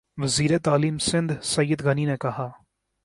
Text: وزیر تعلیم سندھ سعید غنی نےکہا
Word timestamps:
وزیر 0.17 0.57
تعلیم 0.57 0.97
سندھ 0.97 1.33
سعید 1.43 1.81
غنی 1.81 2.05
نےکہا 2.05 2.47